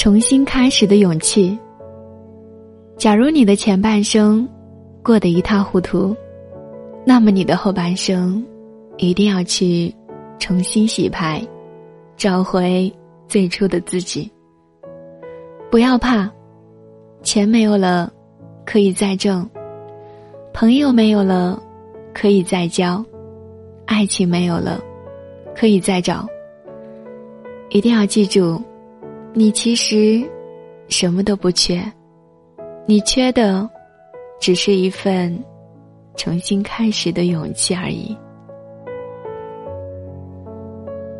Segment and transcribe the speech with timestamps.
[0.00, 1.58] 重新开始的勇气。
[2.96, 4.48] 假如你的前半生
[5.02, 6.16] 过得一塌糊涂，
[7.04, 8.42] 那么你的后半生
[8.96, 9.94] 一定要去
[10.38, 11.46] 重新洗牌，
[12.16, 12.90] 找回
[13.28, 14.32] 最初的自己。
[15.70, 16.32] 不要怕，
[17.22, 18.10] 钱没有了，
[18.64, 19.46] 可以再挣；
[20.54, 21.62] 朋友没有了，
[22.14, 23.04] 可以再交；
[23.84, 24.82] 爱情没有了，
[25.54, 26.26] 可以再找。
[27.68, 28.58] 一定要记住，
[29.32, 30.22] 你其实
[30.88, 31.80] 什么都不缺。
[32.86, 33.68] 你缺的，
[34.40, 35.38] 只是一份
[36.16, 38.16] 重新开始的勇气而已。